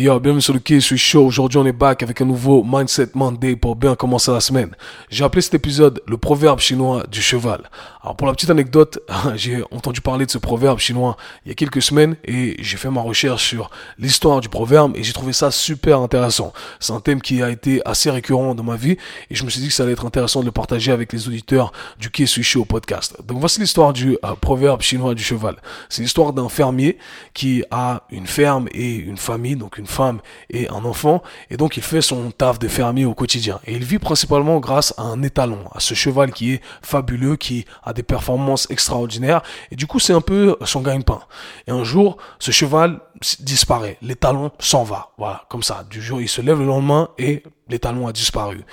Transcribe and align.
yo, 0.00 0.18
bienvenue 0.18 0.40
sur 0.40 0.54
le 0.54 0.60
Quai 0.60 0.80
suis 0.80 0.96
Show. 0.96 1.26
Aujourd'hui, 1.26 1.58
on 1.58 1.66
est 1.66 1.72
back 1.72 2.02
avec 2.02 2.20
un 2.20 2.24
nouveau 2.24 2.64
Mindset 2.66 3.10
Monday 3.14 3.54
pour 3.54 3.76
bien 3.76 3.94
commencer 3.94 4.32
la 4.32 4.40
semaine. 4.40 4.74
J'ai 5.10 5.24
appelé 5.24 5.42
cet 5.42 5.54
épisode 5.54 6.00
le 6.06 6.16
proverbe 6.16 6.58
chinois 6.58 7.04
du 7.10 7.20
cheval. 7.20 7.68
Alors, 8.02 8.16
pour 8.16 8.26
la 8.26 8.32
petite 8.32 8.48
anecdote, 8.48 8.98
j'ai 9.34 9.62
entendu 9.70 10.00
parler 10.00 10.24
de 10.24 10.30
ce 10.30 10.38
proverbe 10.38 10.78
chinois 10.78 11.18
il 11.44 11.50
y 11.50 11.52
a 11.52 11.54
quelques 11.54 11.82
semaines 11.82 12.16
et 12.24 12.56
j'ai 12.58 12.78
fait 12.78 12.88
ma 12.88 13.02
recherche 13.02 13.46
sur 13.46 13.70
l'histoire 13.98 14.40
du 14.40 14.48
proverbe 14.48 14.96
et 14.96 15.02
j'ai 15.02 15.12
trouvé 15.12 15.34
ça 15.34 15.50
super 15.50 16.00
intéressant. 16.00 16.54
C'est 16.78 16.94
un 16.94 17.00
thème 17.00 17.20
qui 17.20 17.42
a 17.42 17.50
été 17.50 17.82
assez 17.84 18.10
récurrent 18.10 18.54
dans 18.54 18.62
ma 18.62 18.76
vie 18.76 18.96
et 19.28 19.34
je 19.34 19.44
me 19.44 19.50
suis 19.50 19.60
dit 19.60 19.68
que 19.68 19.74
ça 19.74 19.82
allait 19.82 19.92
être 19.92 20.06
intéressant 20.06 20.40
de 20.40 20.46
le 20.46 20.50
partager 20.50 20.92
avec 20.92 21.12
les 21.12 21.28
auditeurs 21.28 21.72
du 21.98 22.10
Quai 22.10 22.24
Show 22.24 22.64
podcast. 22.64 23.18
Donc, 23.26 23.38
voici 23.38 23.60
l'histoire 23.60 23.92
du 23.92 24.16
euh, 24.24 24.34
proverbe 24.40 24.80
chinois 24.80 25.14
du 25.14 25.22
cheval. 25.22 25.56
C'est 25.90 26.00
l'histoire 26.00 26.32
d'un 26.32 26.48
fermier 26.48 26.96
qui 27.34 27.64
a 27.70 28.04
une 28.10 28.26
ferme 28.26 28.66
et 28.72 28.94
une 28.94 29.18
famille, 29.18 29.56
donc 29.56 29.76
une 29.76 29.86
femme 29.86 30.20
et 30.48 30.70
un 30.70 30.86
enfant, 30.86 31.22
et 31.50 31.58
donc 31.58 31.76
il 31.76 31.82
fait 31.82 32.00
son 32.00 32.30
taf 32.30 32.58
de 32.58 32.68
fermier 32.68 33.04
au 33.04 33.12
quotidien. 33.12 33.60
Et 33.66 33.74
il 33.74 33.84
vit 33.84 33.98
principalement 33.98 34.58
grâce 34.58 34.94
à 34.96 35.02
un 35.02 35.22
étalon, 35.22 35.58
à 35.74 35.80
ce 35.80 35.92
cheval 35.92 36.32
qui 36.32 36.52
est 36.52 36.62
fabuleux, 36.80 37.36
qui 37.36 37.66
a 37.82 37.89
des 37.92 38.02
performances 38.02 38.66
extraordinaires, 38.70 39.42
et 39.70 39.76
du 39.76 39.86
coup 39.86 39.98
c'est 39.98 40.12
un 40.12 40.20
peu 40.20 40.56
son 40.64 40.80
gagne-pain. 40.80 41.20
Et 41.66 41.70
un 41.70 41.84
jour, 41.84 42.16
ce 42.38 42.50
cheval 42.50 43.00
disparaît, 43.40 43.98
l'étalon 44.02 44.50
s'en 44.58 44.82
va, 44.82 45.10
voilà, 45.18 45.44
comme 45.48 45.62
ça. 45.62 45.84
Du 45.88 46.00
jour, 46.00 46.20
il 46.20 46.28
se 46.28 46.40
lève 46.40 46.58
le 46.58 46.66
lendemain 46.66 47.08
et 47.18 47.42
l'étalon 47.68 48.06
a 48.06 48.12
disparu. 48.12 48.64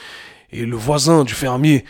Et 0.52 0.66
le 0.66 0.76
voisin 0.76 1.23
du 1.23 1.34
fermier 1.34 1.84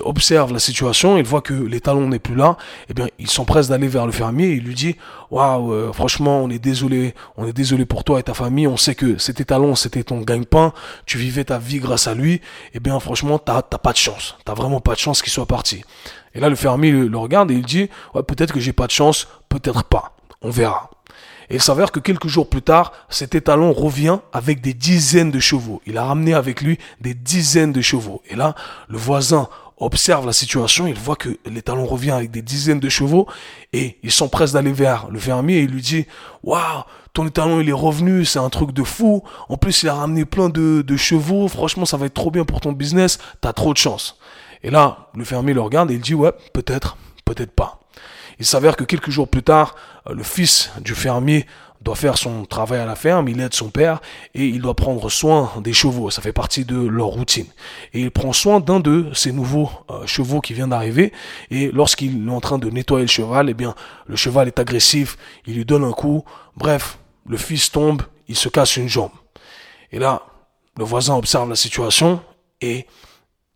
observe 0.00 0.52
la 0.52 0.58
situation, 0.58 1.16
il 1.18 1.24
voit 1.24 1.40
que 1.40 1.54
l'étalon 1.54 2.08
n'est 2.08 2.18
plus 2.18 2.34
là, 2.34 2.56
eh 2.88 2.94
bien, 2.94 3.08
il 3.18 3.30
s'empresse 3.30 3.68
d'aller 3.68 3.88
vers 3.88 4.06
le 4.06 4.12
fermier 4.12 4.48
et 4.48 4.52
il 4.54 4.64
lui 4.64 4.74
dit, 4.74 4.96
waouh, 5.30 5.72
euh, 5.72 5.92
franchement, 5.92 6.40
on 6.42 6.50
est 6.50 6.58
désolé, 6.58 7.14
on 7.36 7.46
est 7.46 7.52
désolé 7.52 7.84
pour 7.86 8.04
toi 8.04 8.20
et 8.20 8.22
ta 8.22 8.34
famille, 8.34 8.66
on 8.66 8.76
sait 8.76 8.94
que 8.94 9.18
cet 9.18 9.40
étalon, 9.40 9.74
c'était 9.74 10.04
ton 10.04 10.20
gagne-pain, 10.20 10.72
tu 11.06 11.18
vivais 11.18 11.44
ta 11.44 11.58
vie 11.58 11.78
grâce 11.78 12.06
à 12.06 12.14
lui, 12.14 12.40
eh 12.74 12.80
bien, 12.80 12.98
franchement, 13.00 13.38
t'as, 13.38 13.62
t'as 13.62 13.78
pas 13.78 13.92
de 13.92 13.98
chance, 13.98 14.36
t'as 14.44 14.54
vraiment 14.54 14.80
pas 14.80 14.94
de 14.94 14.98
chance 14.98 15.22
qu'il 15.22 15.32
soit 15.32 15.46
parti. 15.46 15.84
Et 16.34 16.40
là, 16.40 16.48
le 16.48 16.56
fermier 16.56 16.90
le, 16.90 17.16
regarde 17.16 17.50
et 17.50 17.54
il 17.54 17.64
dit, 17.64 17.88
ouais, 18.14 18.22
peut-être 18.22 18.52
que 18.52 18.60
j'ai 18.60 18.72
pas 18.72 18.86
de 18.86 18.92
chance, 18.92 19.28
peut-être 19.48 19.84
pas, 19.84 20.16
on 20.42 20.50
verra. 20.50 20.90
Et 21.50 21.56
il 21.56 21.62
s'avère 21.62 21.92
que 21.92 22.00
quelques 22.00 22.28
jours 22.28 22.48
plus 22.48 22.62
tard, 22.62 22.92
cet 23.08 23.34
étalon 23.34 23.72
revient 23.72 24.18
avec 24.32 24.60
des 24.60 24.74
dizaines 24.74 25.30
de 25.30 25.40
chevaux. 25.40 25.82
Il 25.86 25.98
a 25.98 26.04
ramené 26.04 26.34
avec 26.34 26.62
lui 26.62 26.78
des 27.00 27.14
dizaines 27.14 27.72
de 27.72 27.82
chevaux. 27.82 28.22
Et 28.28 28.34
là, 28.34 28.54
le 28.88 28.96
voisin 28.96 29.48
observe 29.76 30.26
la 30.26 30.32
situation, 30.32 30.86
il 30.86 30.94
voit 30.94 31.16
que 31.16 31.36
l'étalon 31.46 31.86
revient 31.86 32.12
avec 32.12 32.30
des 32.30 32.42
dizaines 32.42 32.80
de 32.80 32.88
chevaux 32.88 33.26
et 33.72 33.98
il 34.02 34.12
s'empresse 34.12 34.52
d'aller 34.52 34.72
vers 34.72 35.08
le 35.10 35.18
fermier 35.18 35.56
et 35.56 35.62
il 35.62 35.70
lui 35.70 35.82
dit 35.82 36.06
Waouh, 36.42 36.82
ton 37.12 37.26
étalon 37.26 37.60
il 37.60 37.68
est 37.68 37.72
revenu, 37.72 38.24
c'est 38.24 38.38
un 38.38 38.50
truc 38.50 38.72
de 38.72 38.82
fou. 38.82 39.22
En 39.48 39.56
plus, 39.56 39.82
il 39.82 39.88
a 39.88 39.94
ramené 39.94 40.24
plein 40.24 40.48
de, 40.48 40.82
de 40.82 40.96
chevaux. 40.96 41.48
Franchement, 41.48 41.86
ça 41.86 41.96
va 41.96 42.06
être 42.06 42.14
trop 42.14 42.30
bien 42.30 42.44
pour 42.44 42.60
ton 42.60 42.72
business. 42.72 43.18
T'as 43.40 43.52
trop 43.52 43.72
de 43.72 43.78
chance. 43.78 44.18
Et 44.62 44.70
là, 44.70 45.10
le 45.14 45.24
fermier 45.24 45.54
le 45.54 45.60
regarde 45.60 45.90
et 45.90 45.94
il 45.94 46.00
dit 46.00 46.14
Ouais, 46.14 46.32
peut-être, 46.52 46.96
peut-être 47.24 47.52
pas. 47.52 47.80
Il 48.38 48.46
s'avère 48.46 48.76
que 48.76 48.84
quelques 48.84 49.10
jours 49.10 49.28
plus 49.28 49.42
tard, 49.42 49.76
le 50.10 50.22
fils 50.22 50.70
du 50.80 50.94
fermier 50.94 51.46
doit 51.84 51.94
faire 51.94 52.18
son 52.18 52.46
travail 52.46 52.80
à 52.80 52.86
la 52.86 52.96
ferme, 52.96 53.28
il 53.28 53.40
aide 53.40 53.54
son 53.54 53.68
père 53.68 54.00
et 54.34 54.46
il 54.46 54.60
doit 54.62 54.74
prendre 54.74 55.10
soin 55.10 55.52
des 55.62 55.72
chevaux. 55.72 56.10
Ça 56.10 56.22
fait 56.22 56.32
partie 56.32 56.64
de 56.64 56.76
leur 56.76 57.08
routine. 57.08 57.46
Et 57.92 58.00
il 58.00 58.10
prend 58.10 58.32
soin 58.32 58.58
d'un 58.58 58.80
de 58.80 59.10
ces 59.14 59.32
nouveaux 59.32 59.70
euh, 59.90 60.06
chevaux 60.06 60.40
qui 60.40 60.54
vient 60.54 60.66
d'arriver. 60.66 61.12
Et 61.50 61.70
lorsqu'il 61.70 62.26
est 62.26 62.30
en 62.30 62.40
train 62.40 62.58
de 62.58 62.70
nettoyer 62.70 63.04
le 63.04 63.10
cheval, 63.10 63.50
eh 63.50 63.54
bien, 63.54 63.74
le 64.06 64.16
cheval 64.16 64.48
est 64.48 64.58
agressif, 64.58 65.16
il 65.46 65.54
lui 65.54 65.64
donne 65.64 65.84
un 65.84 65.92
coup. 65.92 66.24
Bref, 66.56 66.98
le 67.28 67.36
fils 67.36 67.70
tombe, 67.70 68.02
il 68.28 68.36
se 68.36 68.48
casse 68.48 68.76
une 68.76 68.88
jambe. 68.88 69.12
Et 69.92 69.98
là, 69.98 70.22
le 70.78 70.84
voisin 70.84 71.14
observe 71.14 71.48
la 71.48 71.56
situation 71.56 72.20
et 72.60 72.86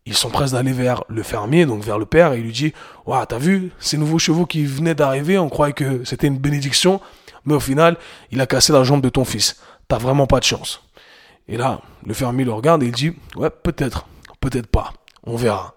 ils 0.05 0.15
prêts 0.31 0.49
d'aller 0.51 0.71
vers 0.71 1.03
le 1.07 1.23
fermier, 1.23 1.65
donc 1.65 1.83
vers 1.83 1.99
le 1.99 2.05
père, 2.05 2.33
et 2.33 2.39
il 2.39 2.43
lui 2.43 2.51
dit, 2.51 2.73
Waouh, 3.05 3.25
t'as 3.25 3.37
vu 3.37 3.71
ces 3.79 3.97
nouveaux 3.97 4.17
chevaux 4.17 4.45
qui 4.45 4.65
venaient 4.65 4.95
d'arriver, 4.95 5.37
on 5.37 5.49
croyait 5.49 5.73
que 5.73 6.03
c'était 6.03 6.27
une 6.27 6.37
bénédiction, 6.37 6.99
mais 7.45 7.55
au 7.55 7.59
final, 7.59 7.97
il 8.31 8.41
a 8.41 8.47
cassé 8.47 8.73
la 8.73 8.83
jambe 8.83 9.01
de 9.01 9.09
ton 9.09 9.25
fils. 9.25 9.61
T'as 9.87 9.97
vraiment 9.97 10.27
pas 10.27 10.39
de 10.39 10.45
chance. 10.45 10.83
Et 11.47 11.57
là, 11.57 11.81
le 12.05 12.13
fermier 12.13 12.45
le 12.45 12.51
regarde 12.51 12.83
et 12.83 12.87
il 12.87 12.91
dit, 12.91 13.13
ouais, 13.35 13.49
peut-être, 13.49 14.07
peut-être 14.39 14.67
pas. 14.67 14.93
On 15.23 15.35
verra. 15.35 15.75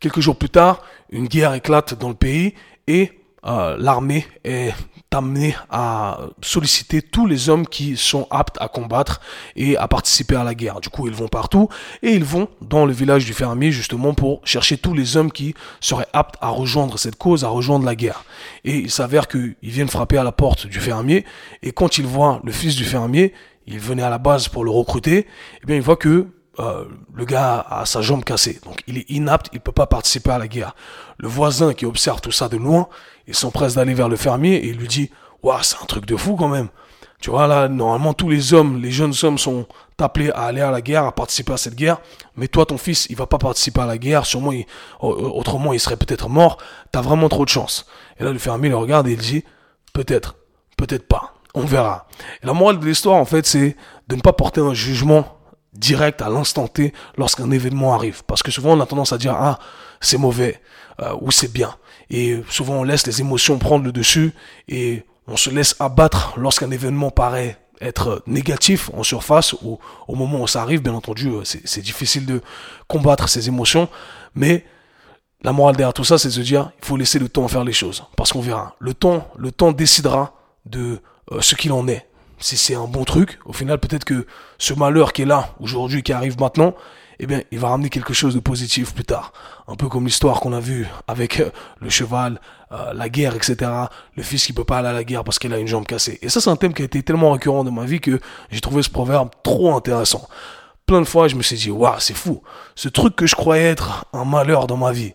Quelques 0.00 0.20
jours 0.20 0.36
plus 0.36 0.48
tard, 0.48 0.82
une 1.10 1.26
guerre 1.26 1.54
éclate 1.54 1.94
dans 1.94 2.08
le 2.08 2.14
pays 2.14 2.54
et 2.86 3.20
euh, 3.46 3.76
l'armée 3.78 4.26
est 4.44 4.72
amenée 5.12 5.54
à 5.70 6.18
solliciter 6.42 7.00
tous 7.00 7.26
les 7.26 7.48
hommes 7.48 7.66
qui 7.66 7.96
sont 7.96 8.26
aptes 8.30 8.56
à 8.60 8.68
combattre 8.68 9.20
et 9.54 9.76
à 9.76 9.88
participer 9.88 10.36
à 10.36 10.44
la 10.44 10.54
guerre. 10.54 10.80
Du 10.80 10.90
coup, 10.90 11.06
ils 11.06 11.14
vont 11.14 11.28
partout 11.28 11.68
et 12.02 12.10
ils 12.10 12.24
vont 12.24 12.48
dans 12.60 12.84
le 12.84 12.92
village 12.92 13.24
du 13.24 13.32
fermier 13.32 13.72
justement 13.72 14.12
pour 14.12 14.40
chercher 14.44 14.76
tous 14.76 14.92
les 14.92 15.16
hommes 15.16 15.32
qui 15.32 15.54
seraient 15.80 16.08
aptes 16.12 16.36
à 16.42 16.48
rejoindre 16.48 16.98
cette 16.98 17.16
cause, 17.16 17.44
à 17.44 17.48
rejoindre 17.48 17.86
la 17.86 17.94
guerre. 17.94 18.24
Et 18.64 18.76
il 18.76 18.90
s'avère 18.90 19.26
qu'ils 19.26 19.56
viennent 19.62 19.88
frapper 19.88 20.18
à 20.18 20.24
la 20.24 20.32
porte 20.32 20.66
du 20.66 20.80
fermier 20.80 21.24
et 21.62 21.72
quand 21.72 21.98
ils 21.98 22.06
voient 22.06 22.40
le 22.44 22.52
fils 22.52 22.76
du 22.76 22.84
fermier, 22.84 23.32
il 23.66 23.80
venait 23.80 24.02
à 24.02 24.10
la 24.10 24.18
base 24.18 24.48
pour 24.48 24.64
le 24.64 24.70
recruter, 24.70 25.26
eh 25.62 25.66
bien, 25.66 25.76
il 25.76 25.82
voit 25.82 25.96
que 25.96 26.28
euh, 26.58 26.84
le 27.14 27.24
gars 27.24 27.66
a 27.68 27.84
sa 27.84 28.00
jambe 28.00 28.24
cassée, 28.24 28.60
donc 28.64 28.80
il 28.86 28.98
est 28.98 29.10
inapte, 29.10 29.48
il 29.52 29.60
peut 29.60 29.72
pas 29.72 29.86
participer 29.86 30.30
à 30.30 30.38
la 30.38 30.48
guerre. 30.48 30.74
Le 31.18 31.28
voisin 31.28 31.74
qui 31.74 31.84
observe 31.84 32.20
tout 32.20 32.32
ça 32.32 32.48
de 32.48 32.56
loin, 32.56 32.88
il 33.26 33.34
s'empresse 33.34 33.74
d'aller 33.74 33.94
vers 33.94 34.08
le 34.08 34.16
fermier 34.16 34.54
et 34.54 34.68
il 34.68 34.76
lui 34.76 34.88
dit, 34.88 35.10
waouh, 35.42 35.62
c'est 35.62 35.76
un 35.82 35.86
truc 35.86 36.06
de 36.06 36.16
fou 36.16 36.36
quand 36.36 36.48
même. 36.48 36.68
Tu 37.20 37.30
vois 37.30 37.46
là, 37.46 37.68
normalement 37.68 38.12
tous 38.12 38.28
les 38.28 38.54
hommes, 38.54 38.80
les 38.80 38.90
jeunes 38.90 39.14
hommes 39.22 39.38
sont 39.38 39.66
appelés 39.98 40.30
à 40.30 40.42
aller 40.44 40.60
à 40.60 40.70
la 40.70 40.82
guerre, 40.82 41.04
à 41.04 41.12
participer 41.12 41.54
à 41.54 41.56
cette 41.56 41.74
guerre, 41.74 41.98
mais 42.36 42.48
toi 42.48 42.66
ton 42.66 42.78
fils, 42.78 43.06
il 43.08 43.16
va 43.16 43.26
pas 43.26 43.38
participer 43.38 43.80
à 43.80 43.86
la 43.86 43.98
guerre, 43.98 44.26
sûrement 44.26 44.52
autrement 45.00 45.72
il 45.72 45.80
serait 45.80 45.96
peut-être 45.96 46.28
mort. 46.28 46.58
T'as 46.92 47.00
vraiment 47.00 47.28
trop 47.28 47.44
de 47.44 47.50
chance. 47.50 47.86
Et 48.18 48.24
là 48.24 48.32
le 48.32 48.38
fermier 48.38 48.68
le 48.68 48.76
regarde 48.76 49.08
et 49.08 49.12
il 49.12 49.18
dit, 49.18 49.44
peut-être, 49.92 50.36
peut-être 50.76 51.08
pas, 51.08 51.34
on 51.54 51.62
verra. 51.62 52.06
Et 52.42 52.46
la 52.46 52.52
morale 52.52 52.78
de 52.78 52.84
l'histoire 52.86 53.16
en 53.16 53.24
fait, 53.24 53.46
c'est 53.46 53.76
de 54.08 54.16
ne 54.16 54.20
pas 54.20 54.34
porter 54.34 54.60
un 54.60 54.74
jugement 54.74 55.35
direct 55.78 56.22
à 56.22 56.28
l'instant 56.28 56.68
T 56.68 56.92
lorsqu'un 57.16 57.50
événement 57.50 57.94
arrive. 57.94 58.22
Parce 58.26 58.42
que 58.42 58.50
souvent 58.50 58.72
on 58.72 58.80
a 58.80 58.86
tendance 58.86 59.12
à 59.12 59.18
dire 59.18 59.34
ah 59.34 59.58
c'est 60.00 60.18
mauvais 60.18 60.60
euh, 61.00 61.14
ou 61.20 61.30
c'est 61.30 61.52
bien. 61.52 61.74
Et 62.10 62.40
souvent 62.48 62.74
on 62.74 62.82
laisse 62.84 63.06
les 63.06 63.20
émotions 63.20 63.58
prendre 63.58 63.84
le 63.84 63.92
dessus 63.92 64.32
et 64.68 65.04
on 65.26 65.36
se 65.36 65.50
laisse 65.50 65.76
abattre 65.80 66.34
lorsqu'un 66.38 66.70
événement 66.70 67.10
paraît 67.10 67.58
être 67.80 68.22
négatif 68.26 68.90
en 68.94 69.02
surface 69.02 69.52
ou 69.62 69.78
au 70.08 70.14
moment 70.14 70.42
où 70.42 70.46
ça 70.46 70.62
arrive, 70.62 70.82
bien 70.82 70.94
entendu, 70.94 71.28
euh, 71.28 71.42
c'est 71.44 71.82
difficile 71.82 72.26
de 72.26 72.40
combattre 72.88 73.28
ces 73.28 73.48
émotions, 73.48 73.88
mais 74.34 74.64
la 75.42 75.52
morale 75.52 75.76
derrière 75.76 75.92
tout 75.92 76.04
ça, 76.04 76.18
c'est 76.18 76.28
de 76.28 76.32
se 76.32 76.40
dire, 76.40 76.70
il 76.80 76.86
faut 76.86 76.96
laisser 76.96 77.18
le 77.18 77.28
temps 77.28 77.46
faire 77.48 77.64
les 77.64 77.72
choses, 77.72 78.04
parce 78.16 78.32
qu'on 78.32 78.40
verra. 78.40 78.74
Le 78.78 78.94
temps, 78.94 79.28
le 79.36 79.52
temps 79.52 79.72
décidera 79.72 80.34
de 80.64 81.00
euh, 81.32 81.40
ce 81.40 81.54
qu'il 81.54 81.72
en 81.72 81.86
est 81.88 82.08
si 82.38 82.56
c'est 82.56 82.74
un 82.74 82.86
bon 82.86 83.04
truc, 83.04 83.38
au 83.44 83.52
final, 83.52 83.78
peut-être 83.78 84.04
que 84.04 84.26
ce 84.58 84.74
malheur 84.74 85.12
qui 85.12 85.22
est 85.22 85.26
là 85.26 85.54
aujourd'hui, 85.60 86.02
qui 86.02 86.12
arrive 86.12 86.38
maintenant, 86.38 86.74
eh 87.18 87.26
bien, 87.26 87.40
il 87.50 87.58
va 87.58 87.68
ramener 87.68 87.88
quelque 87.88 88.12
chose 88.12 88.34
de 88.34 88.40
positif 88.40 88.94
plus 88.94 89.04
tard. 89.04 89.32
Un 89.68 89.76
peu 89.76 89.88
comme 89.88 90.04
l'histoire 90.04 90.40
qu'on 90.40 90.52
a 90.52 90.60
vue 90.60 90.86
avec 91.08 91.40
euh, 91.40 91.50
le 91.80 91.88
cheval, 91.88 92.40
euh, 92.72 92.92
la 92.92 93.08
guerre, 93.08 93.34
etc. 93.34 93.70
Le 94.14 94.22
fils 94.22 94.44
qui 94.44 94.52
peut 94.52 94.64
pas 94.64 94.78
aller 94.78 94.88
à 94.88 94.92
la 94.92 95.04
guerre 95.04 95.24
parce 95.24 95.38
qu'il 95.38 95.52
a 95.54 95.58
une 95.58 95.66
jambe 95.66 95.86
cassée. 95.86 96.18
Et 96.20 96.28
ça, 96.28 96.40
c'est 96.40 96.50
un 96.50 96.56
thème 96.56 96.74
qui 96.74 96.82
a 96.82 96.84
été 96.84 97.02
tellement 97.02 97.30
récurrent 97.30 97.64
dans 97.64 97.70
ma 97.70 97.84
vie 97.84 98.00
que 98.00 98.20
j'ai 98.50 98.60
trouvé 98.60 98.82
ce 98.82 98.90
proverbe 98.90 99.30
trop 99.42 99.74
intéressant. 99.74 100.28
Plein 100.84 101.00
de 101.00 101.06
fois, 101.06 101.26
je 101.28 101.36
me 101.36 101.42
suis 101.42 101.56
dit, 101.56 101.70
waouh, 101.70 101.98
c'est 101.98 102.14
fou. 102.14 102.42
Ce 102.74 102.88
truc 102.88 103.16
que 103.16 103.26
je 103.26 103.34
croyais 103.34 103.64
être 103.64 104.04
un 104.12 104.24
malheur 104.24 104.66
dans 104.66 104.76
ma 104.76 104.92
vie, 104.92 105.14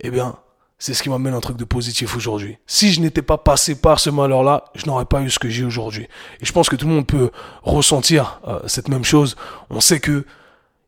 eh 0.00 0.10
bien, 0.10 0.36
c'est 0.78 0.94
ce 0.94 1.02
qui 1.02 1.10
m'amène 1.10 1.34
un 1.34 1.40
truc 1.40 1.56
de 1.56 1.64
positif 1.64 2.16
aujourd'hui. 2.16 2.58
Si 2.66 2.92
je 2.92 3.00
n'étais 3.00 3.22
pas 3.22 3.36
passé 3.36 3.74
par 3.74 3.98
ce 3.98 4.10
malheur-là, 4.10 4.64
je 4.74 4.86
n'aurais 4.86 5.06
pas 5.06 5.22
eu 5.22 5.30
ce 5.30 5.38
que 5.38 5.48
j'ai 5.48 5.64
aujourd'hui. 5.64 6.04
Et 6.40 6.46
je 6.46 6.52
pense 6.52 6.68
que 6.68 6.76
tout 6.76 6.86
le 6.86 6.94
monde 6.94 7.06
peut 7.06 7.30
ressentir 7.62 8.40
euh, 8.46 8.60
cette 8.66 8.88
même 8.88 9.04
chose. 9.04 9.36
On 9.70 9.80
sait 9.80 9.98
que 9.98 10.24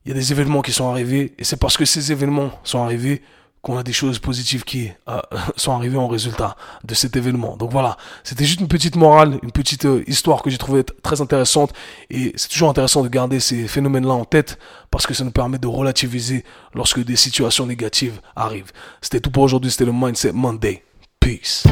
il 0.04 0.08
y 0.08 0.12
a 0.12 0.14
des 0.14 0.32
événements 0.32 0.62
qui 0.62 0.72
sont 0.72 0.88
arrivés, 0.88 1.34
et 1.38 1.44
c'est 1.44 1.58
parce 1.58 1.76
que 1.76 1.84
ces 1.84 2.10
événements 2.10 2.52
sont 2.64 2.82
arrivés 2.82 3.20
qu'on 3.62 3.76
a 3.76 3.82
des 3.82 3.92
choses 3.92 4.18
positives 4.18 4.64
qui 4.64 4.90
euh, 5.08 5.20
sont 5.56 5.72
arrivées 5.72 5.98
en 5.98 6.08
résultat 6.08 6.56
de 6.84 6.94
cet 6.94 7.16
événement. 7.16 7.56
Donc 7.56 7.70
voilà, 7.70 7.96
c'était 8.24 8.44
juste 8.44 8.60
une 8.60 8.68
petite 8.68 8.96
morale, 8.96 9.38
une 9.42 9.52
petite 9.52 9.84
euh, 9.84 10.02
histoire 10.06 10.42
que 10.42 10.50
j'ai 10.50 10.58
trouvé 10.58 10.84
très 10.84 11.20
intéressante 11.20 11.72
et 12.10 12.32
c'est 12.36 12.48
toujours 12.48 12.70
intéressant 12.70 13.02
de 13.02 13.08
garder 13.08 13.40
ces 13.40 13.68
phénomènes-là 13.68 14.14
en 14.14 14.24
tête 14.24 14.58
parce 14.90 15.06
que 15.06 15.14
ça 15.14 15.24
nous 15.24 15.30
permet 15.30 15.58
de 15.58 15.66
relativiser 15.66 16.44
lorsque 16.74 17.04
des 17.04 17.16
situations 17.16 17.66
négatives 17.66 18.20
arrivent. 18.34 18.72
C'était 19.02 19.20
tout 19.20 19.30
pour 19.30 19.42
aujourd'hui, 19.42 19.70
c'était 19.70 19.84
le 19.84 19.92
Mindset 19.92 20.32
Monday. 20.32 20.82
Peace. 21.20 21.64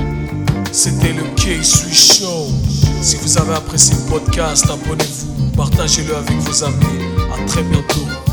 C'était 0.73 1.14
le 1.14 1.23
K-Swiss 1.35 2.19
Show. 2.19 2.49
Si 3.00 3.17
vous 3.17 3.38
avez 3.38 3.55
apprécié 3.55 3.96
le 3.96 4.11
podcast, 4.11 4.67
abonnez-vous, 4.69 5.56
partagez-le 5.56 6.14
avec 6.14 6.37
vos 6.37 6.64
amis. 6.64 7.02
À 7.32 7.46
très 7.46 7.62
bientôt. 7.62 8.27